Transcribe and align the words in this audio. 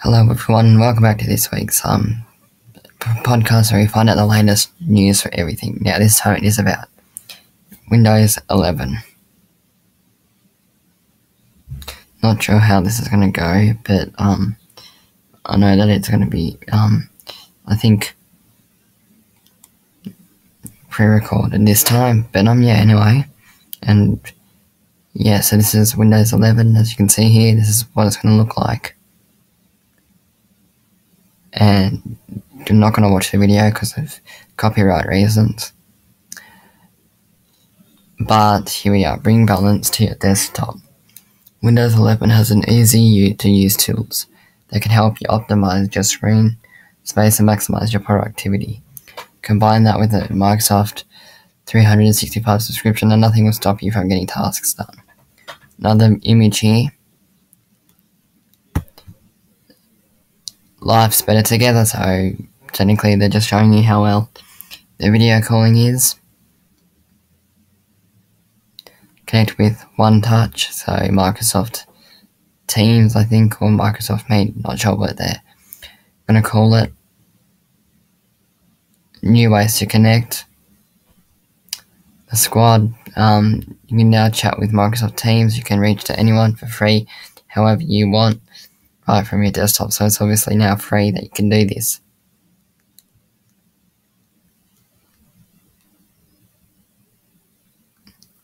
Hello 0.00 0.28
everyone, 0.28 0.66
and 0.66 0.78
welcome 0.78 1.02
back 1.02 1.16
to 1.18 1.26
this 1.26 1.50
week's 1.50 1.82
um 1.82 2.22
podcast 3.00 3.72
where 3.72 3.80
we 3.80 3.86
find 3.86 4.10
out 4.10 4.16
the 4.16 4.26
latest 4.26 4.70
news 4.78 5.22
for 5.22 5.30
everything. 5.32 5.78
Now 5.80 5.98
this 5.98 6.20
time 6.20 6.36
it 6.36 6.42
is 6.44 6.58
about 6.58 6.88
Windows 7.90 8.38
11. 8.50 8.98
Not 12.22 12.42
sure 12.42 12.58
how 12.58 12.82
this 12.82 13.00
is 13.00 13.08
going 13.08 13.32
to 13.32 13.40
go, 13.40 13.72
but 13.84 14.10
um 14.18 14.56
I 15.46 15.56
know 15.56 15.74
that 15.74 15.88
it's 15.88 16.10
going 16.10 16.20
to 16.20 16.30
be 16.30 16.58
um 16.72 17.08
I 17.66 17.74
think 17.74 18.14
pre-recorded 20.90 21.66
this 21.66 21.82
time, 21.82 22.28
but 22.32 22.46
um 22.46 22.60
yeah 22.62 22.74
anyway, 22.74 23.24
and 23.82 24.20
yeah 25.14 25.40
so 25.40 25.56
this 25.56 25.74
is 25.74 25.96
Windows 25.96 26.34
11 26.34 26.76
as 26.76 26.90
you 26.90 26.98
can 26.98 27.08
see 27.08 27.30
here. 27.30 27.54
This 27.54 27.70
is 27.70 27.82
what 27.94 28.06
it's 28.06 28.16
going 28.18 28.36
to 28.36 28.42
look 28.42 28.58
like 28.58 28.95
and 31.56 32.16
you're 32.66 32.76
not 32.76 32.94
going 32.94 33.08
to 33.08 33.12
watch 33.12 33.30
the 33.30 33.38
video 33.38 33.70
because 33.70 33.96
of 33.96 34.20
copyright 34.56 35.06
reasons. 35.06 35.72
But 38.20 38.68
here 38.68 38.92
we 38.92 39.04
are, 39.04 39.18
bring 39.18 39.46
balance 39.46 39.90
to 39.90 40.04
your 40.04 40.14
desktop. 40.14 40.76
Windows 41.62 41.94
11 41.94 42.30
has 42.30 42.50
an 42.50 42.68
easy 42.68 43.34
to 43.34 43.50
use 43.50 43.76
tools 43.76 44.26
that 44.68 44.82
can 44.82 44.90
help 44.90 45.20
you 45.20 45.26
optimize 45.28 45.94
your 45.94 46.04
screen 46.04 46.56
space 47.04 47.38
and 47.38 47.48
maximize 47.48 47.92
your 47.92 48.00
productivity. 48.02 48.82
Combine 49.42 49.84
that 49.84 49.98
with 49.98 50.12
a 50.12 50.28
Microsoft 50.28 51.04
365 51.66 52.62
subscription 52.62 53.12
and 53.12 53.20
nothing 53.20 53.44
will 53.44 53.52
stop 53.52 53.82
you 53.82 53.92
from 53.92 54.08
getting 54.08 54.26
tasks 54.26 54.74
done. 54.74 55.02
Another 55.78 56.16
image 56.22 56.60
here 56.60 56.90
life's 60.86 61.20
better 61.20 61.42
together, 61.42 61.84
so 61.84 62.30
technically 62.72 63.16
they're 63.16 63.28
just 63.28 63.48
showing 63.48 63.72
you 63.72 63.82
how 63.82 64.02
well 64.02 64.30
the 64.98 65.10
video 65.10 65.40
calling 65.40 65.76
is. 65.76 66.14
Connect 69.26 69.58
with 69.58 69.84
One 69.96 70.22
Touch, 70.22 70.70
so 70.70 70.92
Microsoft 70.92 71.86
Teams, 72.68 73.16
I 73.16 73.24
think, 73.24 73.60
or 73.60 73.68
Microsoft 73.68 74.30
Meet, 74.30 74.64
not 74.64 74.78
sure 74.78 74.94
what 74.94 75.16
they're 75.16 75.42
gonna 76.28 76.42
call 76.42 76.74
it. 76.76 76.92
New 79.22 79.50
ways 79.50 79.78
to 79.78 79.86
connect. 79.86 80.44
The 82.30 82.36
squad, 82.36 82.94
um, 83.16 83.76
you 83.88 83.98
can 83.98 84.10
now 84.10 84.30
chat 84.30 84.58
with 84.60 84.72
Microsoft 84.72 85.16
Teams, 85.16 85.58
you 85.58 85.64
can 85.64 85.80
reach 85.80 86.04
to 86.04 86.18
anyone 86.18 86.54
for 86.54 86.66
free 86.66 87.08
however 87.48 87.82
you 87.82 88.10
want 88.10 88.40
right 89.08 89.26
from 89.26 89.42
your 89.42 89.52
desktop, 89.52 89.92
so 89.92 90.06
it's 90.06 90.20
obviously 90.20 90.56
now 90.56 90.76
free 90.76 91.10
that 91.10 91.22
you 91.22 91.30
can 91.30 91.48
do 91.48 91.64
this. 91.64 92.00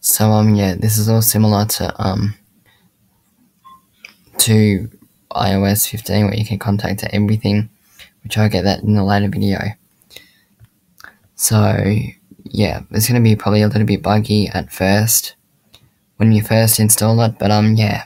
So 0.00 0.30
um 0.32 0.54
yeah, 0.54 0.74
this 0.74 0.98
is 0.98 1.08
all 1.08 1.22
similar 1.22 1.64
to 1.66 1.94
um 2.02 2.34
to 4.38 4.90
iOS 5.30 5.88
15 5.88 6.24
where 6.26 6.34
you 6.34 6.44
can 6.44 6.58
contact 6.58 7.04
everything, 7.12 7.68
which 8.24 8.36
I'll 8.36 8.48
get 8.48 8.64
that 8.64 8.82
in 8.82 8.96
a 8.96 9.04
later 9.04 9.28
video. 9.28 9.60
So 11.36 11.94
yeah, 12.44 12.82
it's 12.90 13.08
gonna 13.08 13.20
be 13.20 13.36
probably 13.36 13.62
a 13.62 13.68
little 13.68 13.86
bit 13.86 14.02
buggy 14.02 14.48
at 14.48 14.72
first 14.72 15.36
when 16.16 16.32
you 16.32 16.42
first 16.42 16.80
install 16.80 17.20
it, 17.22 17.38
but 17.38 17.50
um 17.50 17.74
yeah 17.76 18.04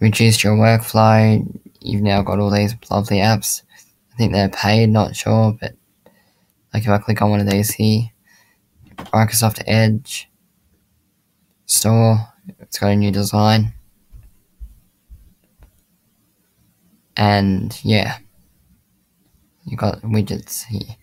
reduced 0.00 0.44
your 0.44 0.56
workflow. 0.56 1.44
You've 1.80 2.02
now 2.02 2.22
got 2.22 2.38
all 2.38 2.50
these 2.50 2.74
lovely 2.90 3.18
apps. 3.18 3.62
I 4.12 4.16
think 4.16 4.32
they're 4.32 4.48
paid, 4.48 4.88
not 4.88 5.16
sure, 5.16 5.56
but 5.60 5.74
like 6.72 6.82
if 6.84 6.88
I 6.88 6.98
click 6.98 7.22
on 7.22 7.30
one 7.30 7.40
of 7.40 7.48
these 7.48 7.70
here, 7.70 8.10
Microsoft 8.96 9.62
Edge 9.66 10.28
store, 11.66 12.18
it's 12.60 12.78
got 12.78 12.88
a 12.88 12.96
new 12.96 13.10
design. 13.10 13.72
And 17.16 17.78
yeah, 17.84 18.18
you 19.64 19.76
got 19.76 20.02
widgets 20.02 20.64
here. 20.64 20.96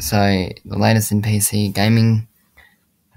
So 0.00 0.48
the 0.64 0.78
latest 0.78 1.12
in 1.12 1.22
PC 1.22 1.72
gaming, 1.72 2.26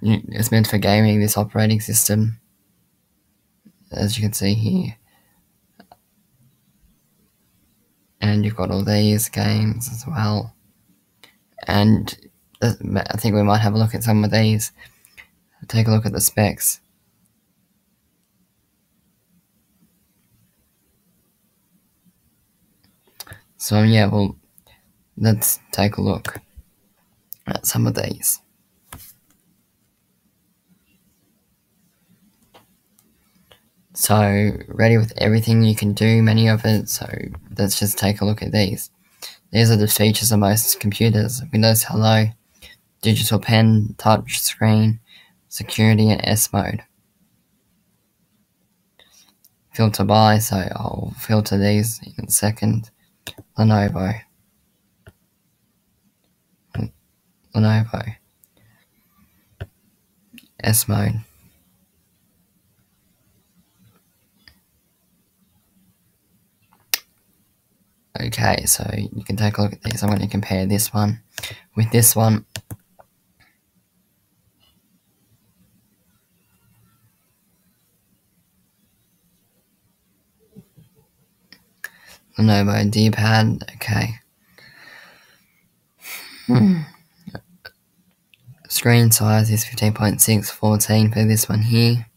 it's 0.02 0.52
meant 0.52 0.68
for 0.68 0.78
gaming. 0.78 1.20
This 1.20 1.38
operating 1.38 1.82
system 1.82 2.40
as 3.92 4.18
you 4.18 4.24
can 4.24 4.34
see 4.34 4.54
here. 4.54 4.96
And 8.22 8.44
you've 8.44 8.56
got 8.56 8.72
all 8.72 8.84
these 8.84 9.30
games 9.30 9.90
as 9.92 10.06
well. 10.08 10.56
And 11.68 12.18
I 12.62 13.18
think 13.18 13.36
we 13.36 13.44
might 13.44 13.62
have 13.62 13.74
a 13.74 13.78
look 13.78 13.96
at 13.96 14.04
some 14.04 14.24
of 14.24 14.32
these. 14.32 14.72
Take 15.68 15.88
a 15.88 15.92
look 15.92 16.06
at 16.06 16.12
the 16.14 16.22
specs. 16.22 16.82
So 23.58 23.84
yeah, 23.84 24.08
well, 24.08 24.38
let's 25.18 25.60
take 25.72 25.98
a 25.98 26.02
look 26.02 26.40
at 27.46 27.66
some 27.66 27.88
of 27.88 27.96
these. 27.96 28.42
So, 34.00 34.54
ready 34.70 34.96
with 34.96 35.12
everything 35.18 35.62
you 35.62 35.76
can 35.76 35.92
do, 35.92 36.24
many 36.24 36.48
of 36.48 36.64
it. 36.64 36.88
So, 36.88 37.06
let's 37.58 37.78
just 37.78 37.98
take 37.98 38.22
a 38.22 38.26
look 38.26 38.42
at 38.42 38.54
these. 38.54 38.92
These 39.52 39.70
are 39.72 39.76
the 39.76 39.90
features 39.90 40.32
of 40.32 40.40
most 40.40 40.80
computers 40.80 41.42
Windows 41.52 41.84
Hello, 41.84 42.28
digital 43.02 43.40
pen, 43.40 43.96
touch 43.98 44.40
screen, 44.40 45.02
security, 45.50 46.10
and 46.12 46.26
S 46.26 46.54
mode. 46.54 46.82
Filter 49.74 50.06
by, 50.06 50.38
so 50.40 50.56
I'll 50.56 51.14
filter 51.20 51.58
these 51.58 52.00
in 52.18 52.24
a 52.24 52.32
second. 52.32 52.92
Lenovo. 53.58 54.18
Lenovo. 57.54 58.16
S 60.64 60.88
mode. 60.88 61.20
Okay, 68.40 68.66
so 68.66 68.90
you 68.96 69.26
can 69.26 69.36
take 69.36 69.58
a 69.58 69.64
look 69.64 69.74
at 69.74 69.82
this. 69.82 70.02
I'm 70.02 70.08
going 70.08 70.22
to 70.22 70.28
compare 70.28 70.66
this 70.66 70.94
one 70.94 71.22
with 71.76 71.92
this 71.92 72.16
one. 72.16 72.46
Lenovo 82.38 82.72
IdeaPad, 82.72 83.76
okay. 83.76 84.14
Hmm. 86.48 86.84
Screen 88.70 89.12
size 89.12 89.52
is 89.52 89.66
15.6, 89.66 90.50
14 90.50 91.12
for 91.12 91.26
this 91.26 91.50
one 91.50 91.64
here. 91.64 92.08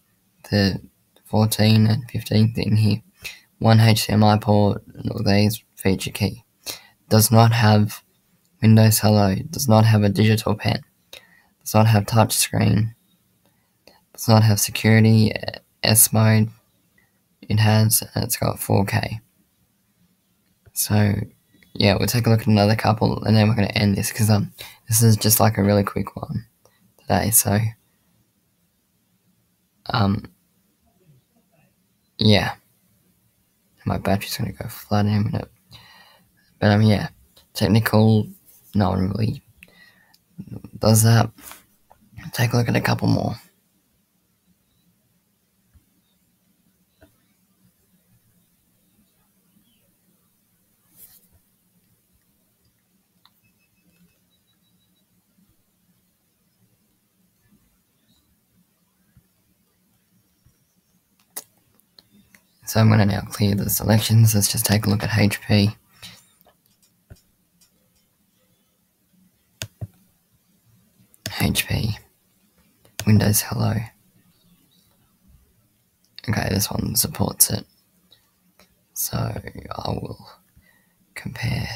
The 0.53 0.81
14 1.25 1.89
and 1.89 2.09
15 2.09 2.55
thing 2.55 2.77
here. 2.77 3.03
One 3.63 3.79
HDMI 3.79 4.41
port 4.41 4.83
and 4.93 5.09
all 5.13 5.23
these 5.23 5.63
feature 5.77 6.11
key. 6.11 6.43
Does 7.09 7.31
not 7.31 7.53
have 7.53 8.03
Windows 8.61 8.99
Hello. 8.99 9.37
Does 9.51 9.69
not 9.69 9.85
have 9.85 10.03
a 10.03 10.09
digital 10.09 10.57
pen. 10.57 10.81
Does 11.61 11.73
not 11.73 11.87
have 11.87 12.07
touch 12.07 12.33
screen. 12.33 12.97
Does 14.15 14.27
not 14.27 14.43
have 14.43 14.59
security 14.59 15.33
S 15.85 16.13
mode. 16.13 16.49
It 17.41 17.61
has, 17.61 18.03
and 18.15 18.25
it's 18.25 18.37
got 18.37 18.57
4K. 18.57 19.21
So, 20.73 21.15
yeah, 21.75 21.95
we'll 21.97 22.09
take 22.09 22.27
a 22.27 22.31
look 22.31 22.41
at 22.41 22.49
another 22.49 22.75
couple, 22.75 23.23
and 23.23 23.37
then 23.37 23.49
we're 23.49 23.55
going 23.55 23.69
to 23.69 23.79
end 23.79 23.97
this 23.97 24.11
because 24.11 24.29
um, 24.29 24.53
this 24.89 25.03
is 25.05 25.17
just 25.17 25.39
like 25.39 25.57
a 25.57 25.63
really 25.63 25.85
quick 25.85 26.17
one 26.17 26.47
today. 26.99 27.31
So, 27.31 27.59
um, 29.91 30.25
yeah, 32.19 32.55
my 33.85 33.99
battery's 33.99 34.37
to 34.37 34.53
go 34.53 34.69
flat 34.69 35.07
in 35.07 35.15
a 35.15 35.21
minute. 35.21 35.51
But 36.59 36.71
um, 36.71 36.83
yeah, 36.83 37.09
technical, 37.55 38.27
no 38.75 38.91
one 38.91 39.11
really 39.11 39.43
does 40.79 41.03
that. 41.03 41.31
Take 42.33 42.53
a 42.53 42.57
look 42.57 42.69
at 42.69 42.77
a 42.77 42.81
couple 42.81 43.09
more. 43.09 43.35
So 62.73 62.81
I'm 62.81 62.89
going 62.89 63.01
to 63.01 63.05
now 63.05 63.21
clear 63.21 63.55
the 63.55 63.69
selections. 63.69 64.35
Let's 64.35 64.51
just 64.51 64.65
take 64.65 64.87
a 64.87 64.89
look 64.89 65.05
at 65.05 65.11
HP. 65.11 65.75
HP. 71.27 71.99
Windows 73.07 73.43
Hello. 73.43 73.75
Okay, 76.27 76.49
this 76.49 76.71
one 76.71 76.97
supports 76.97 77.51
it. 77.51 77.67
So 78.95 79.19
I 79.19 79.91
will 79.91 80.27
compare 81.15 81.69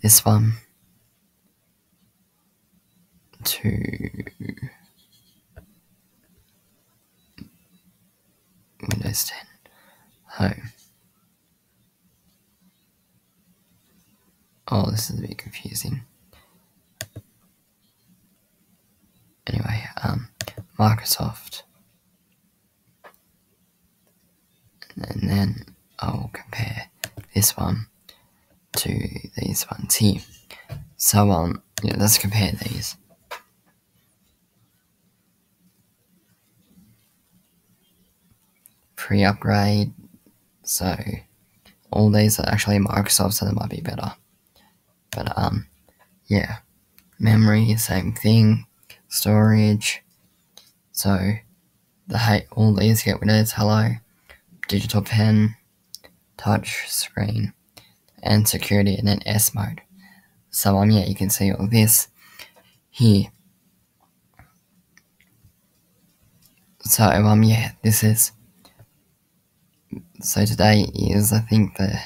this 0.00 0.24
one 0.24 0.54
to 3.44 3.68
Windows 8.80 9.24
10 9.26 9.48
Home. 10.38 10.70
Oh, 14.68 14.88
this 14.88 15.10
is 15.10 15.18
a 15.18 15.22
bit 15.22 15.36
confusing. 15.36 16.02
Anyway, 19.48 19.84
um, 20.04 20.28
Microsoft. 20.78 21.62
And 24.96 25.28
then 25.28 25.74
I'll 25.98 26.30
compare 26.32 26.90
this 27.34 27.56
one 27.56 27.86
to 28.76 29.08
these 29.36 29.66
ones 29.68 29.96
here. 29.96 30.20
So, 30.96 31.32
um, 31.32 31.62
yeah, 31.82 31.96
let's 31.98 32.18
compare 32.18 32.52
these. 32.52 32.96
Pre-upgrade, 38.94 39.94
so 40.68 40.94
all 41.90 42.10
these 42.10 42.38
are 42.38 42.46
actually 42.46 42.78
Microsoft, 42.78 43.32
so 43.32 43.46
they 43.46 43.52
might 43.52 43.70
be 43.70 43.80
better. 43.80 44.12
But, 45.10 45.36
um, 45.36 45.66
yeah. 46.26 46.58
Memory, 47.18 47.74
same 47.76 48.12
thing. 48.12 48.66
Storage. 49.08 50.02
So, 50.92 51.32
the 52.06 52.18
hate 52.18 52.46
all 52.52 52.74
these 52.74 53.02
get 53.02 53.20
Windows 53.20 53.52
Hello, 53.52 53.92
digital 54.68 55.00
pen, 55.00 55.56
touch 56.36 56.86
screen, 56.86 57.54
and 58.22 58.46
security, 58.46 58.94
and 58.94 59.08
then 59.08 59.22
S 59.24 59.54
mode. 59.54 59.80
So, 60.50 60.76
um, 60.76 60.90
yeah, 60.90 61.06
you 61.06 61.14
can 61.14 61.30
see 61.30 61.50
all 61.50 61.66
this 61.66 62.08
here. 62.90 63.24
So, 66.80 67.04
um, 67.04 67.42
yeah, 67.42 67.72
this 67.82 68.04
is. 68.04 68.32
So 70.20 70.44
today 70.44 70.86
is, 70.94 71.32
I 71.32 71.40
think, 71.40 71.76
the 71.76 71.98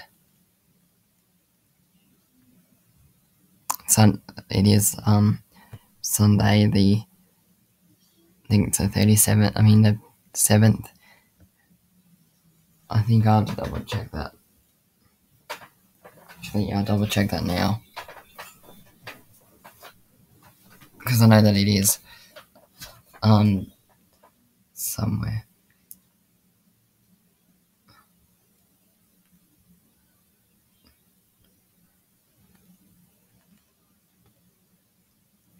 Sun. 3.86 4.22
It 4.50 4.66
is 4.66 4.96
um 5.06 5.42
Sunday 6.00 6.66
the. 6.66 7.02
I 8.44 8.48
think 8.48 8.68
it's 8.68 8.78
the 8.78 8.88
thirty 8.88 9.16
seventh. 9.16 9.52
I 9.56 9.62
mean 9.62 9.82
the 9.82 9.98
seventh. 10.34 10.88
I 12.90 13.00
think 13.02 13.26
I'll 13.26 13.44
double 13.44 13.80
check 13.80 14.10
that. 14.12 14.32
Actually, 16.38 16.68
yeah, 16.68 16.78
I'll 16.78 16.84
double 16.84 17.06
check 17.06 17.30
that 17.30 17.44
now. 17.44 17.82
Because 20.98 21.22
I 21.22 21.26
know 21.26 21.42
that 21.42 21.56
it 21.56 21.68
is. 21.68 21.98
Um. 23.22 23.72
Somewhere. 24.74 25.46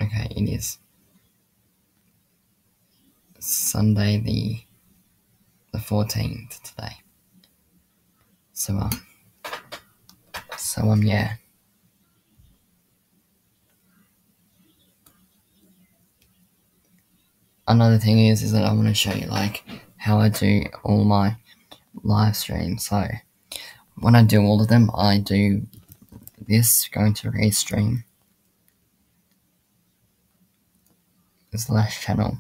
Okay, 0.03 0.32
it 0.49 0.55
is 0.55 0.79
Sunday 3.39 4.19
the 4.19 4.61
the 5.73 5.81
fourteenth 5.81 6.63
today. 6.63 6.97
So 8.53 8.77
um, 8.79 9.07
so 10.57 10.83
um, 10.91 11.03
yeah. 11.03 11.35
Another 17.69 17.99
thing 17.99 18.27
is, 18.27 18.43
is 18.43 18.53
that 18.53 18.65
I 18.65 18.73
want 18.73 18.89
to 18.89 18.95
show 18.95 19.13
you 19.13 19.27
like 19.27 19.65
how 19.97 20.19
I 20.19 20.29
do 20.29 20.65
all 20.83 21.05
my 21.05 21.37
live 22.03 22.37
streams. 22.37 22.87
So 22.89 23.07
when 23.97 24.15
I 24.15 24.25
do 24.25 24.43
all 24.43 24.61
of 24.61 24.69
them, 24.69 24.91
I 24.97 25.19
do 25.19 25.63
this 26.47 26.89
going 26.89 27.15
to 27.15 27.31
restream 27.31 28.05
slash 31.59 32.03
channel. 32.03 32.39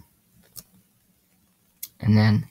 And 2.00 2.16
then 2.16 2.48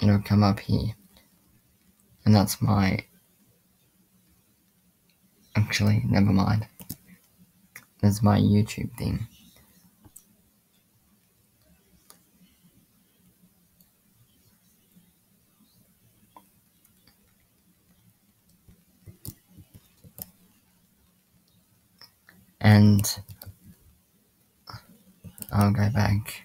it'll 0.00 0.22
come 0.22 0.42
up 0.42 0.60
here. 0.60 0.94
And 2.24 2.34
that's 2.34 2.62
my 2.62 3.04
actually 5.56 6.02
never 6.06 6.32
mind. 6.32 6.66
That's 8.00 8.22
my 8.22 8.38
YouTube 8.38 8.96
thing 8.96 9.26
and 22.72 23.18
I'll 25.52 25.72
go 25.72 25.90
back. 25.90 26.44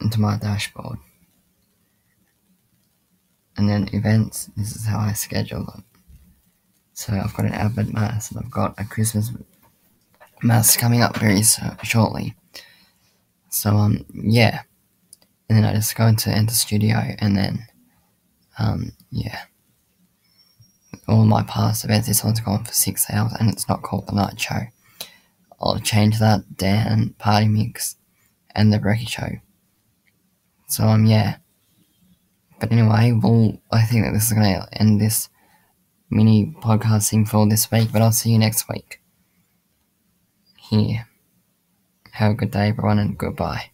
Into 0.00 0.20
my 0.20 0.38
dashboard. 0.38 0.98
And 3.56 3.68
then 3.68 3.88
events 3.92 4.50
this 4.56 4.74
is 4.74 4.86
how 4.86 4.98
I 4.98 5.12
schedule 5.12 5.64
them. 5.64 5.84
So 6.94 7.12
I've 7.12 7.34
got 7.34 7.46
an 7.46 7.52
Advent 7.52 7.92
Mass 7.92 8.30
and 8.30 8.40
I've 8.42 8.50
got 8.50 8.74
a 8.78 8.84
Christmas 8.84 9.30
Mass 10.42 10.76
coming 10.78 11.02
up 11.02 11.16
very 11.18 11.42
shortly. 11.82 12.34
So 13.50 13.76
um 13.76 14.06
yeah. 14.14 14.62
And 15.48 15.58
then 15.58 15.64
I 15.66 15.74
just 15.74 15.94
go 15.94 16.06
into 16.06 16.30
Enter 16.30 16.54
Studio 16.54 16.96
and 17.18 17.36
then 17.36 17.66
um, 18.58 18.92
yeah. 19.10 19.40
All 21.08 21.24
my 21.24 21.42
past 21.42 21.84
events, 21.84 22.06
this 22.06 22.24
one's 22.24 22.40
gone 22.40 22.64
for 22.64 22.72
six 22.72 23.10
hours 23.10 23.32
and 23.38 23.50
it's 23.50 23.68
not 23.68 23.82
called 23.82 24.06
the 24.06 24.14
night 24.14 24.40
show. 24.40 24.60
I'll 25.60 25.78
change 25.78 26.18
that 26.18 26.56
Dan 26.56 27.14
Party 27.18 27.48
Mix 27.48 27.96
and 28.54 28.72
the 28.72 28.78
Brekkie 28.78 29.08
Show. 29.08 29.40
So 30.66 30.84
um 30.84 31.06
yeah. 31.06 31.36
But 32.60 32.72
anyway, 32.72 33.12
well 33.12 33.60
I 33.70 33.82
think 33.82 34.04
that 34.04 34.12
this 34.12 34.26
is 34.26 34.32
gonna 34.32 34.66
end 34.72 35.00
this 35.00 35.28
mini 36.10 36.54
podcasting 36.60 37.28
for 37.28 37.46
this 37.48 37.70
week, 37.70 37.90
but 37.92 38.02
I'll 38.02 38.12
see 38.12 38.30
you 38.30 38.38
next 38.38 38.68
week. 38.68 39.00
Here. 40.56 41.06
Have 42.12 42.32
a 42.32 42.34
good 42.34 42.50
day 42.50 42.68
everyone 42.68 42.98
and 42.98 43.18
goodbye. 43.18 43.70